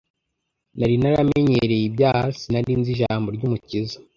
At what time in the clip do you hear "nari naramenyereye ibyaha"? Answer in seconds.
0.77-2.25